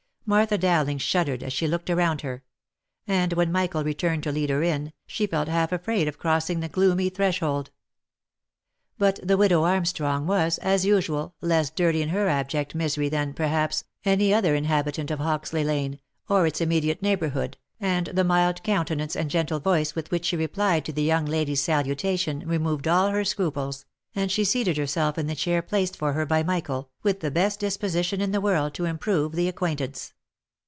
Martha 0.23 0.57
Dowling 0.57 0.97
shuddered 0.97 1.43
as 1.43 1.51
she 1.51 1.67
looked 1.67 1.89
around 1.89 2.21
her; 2.21 2.41
and 3.05 3.33
when 3.33 3.51
Michael 3.51 3.83
returned 3.83 4.23
to 4.23 4.31
lead 4.31 4.49
her 4.49 4.63
in, 4.63 4.93
she 5.05 5.27
felt 5.27 5.49
half 5.49 5.73
afraid 5.73 6.07
of 6.07 6.17
crossing 6.17 6.61
the 6.61 6.69
gloomy 6.69 7.09
threshold. 7.09 7.69
But 8.97 9.19
the 9.21 9.35
widow 9.35 9.63
Armstrong 9.65 10.25
was, 10.27 10.57
as 10.59 10.85
usual, 10.85 11.35
less 11.41 11.69
dirty 11.69 12.01
in 12.01 12.09
her 12.09 12.29
abject 12.29 12.73
misery 12.73 13.09
than, 13.09 13.33
perhaps, 13.33 13.83
any 14.05 14.33
other 14.33 14.55
inhabitant 14.55 15.11
of 15.11 15.19
Hoxley 15.19 15.65
lane, 15.65 15.99
or 16.29 16.47
its 16.47 16.61
im 16.61 16.69
mediate 16.69 17.01
neighbourhood, 17.01 17.57
and 17.81 18.07
the 18.07 18.23
mild 18.23 18.63
countenance 18.63 19.17
and 19.17 19.29
gentle 19.29 19.59
voice 19.59 19.95
with 19.95 20.11
which 20.11 20.23
she 20.23 20.37
replied 20.37 20.85
to 20.85 20.93
the 20.93 21.03
young 21.03 21.25
lady's 21.25 21.61
salutation 21.61 22.47
removed 22.47 22.87
all 22.87 23.09
her 23.09 23.25
scruples, 23.25 23.83
and 24.15 24.31
she 24.31 24.45
seated 24.45 24.77
herself 24.77 25.17
in 25.17 25.27
the 25.27 25.35
chair 25.35 25.61
placed 25.61 25.97
for 25.97 26.13
her 26.13 26.25
by 26.25 26.41
Michael, 26.41 26.89
with 27.03 27.19
the 27.19 27.31
best 27.31 27.59
disposition 27.59 28.21
in 28.21 28.31
the 28.31 28.41
world 28.41 28.73
to 28.73 28.85
improve 28.85 29.33
the 29.33 29.49
acquaintance. 29.49 30.13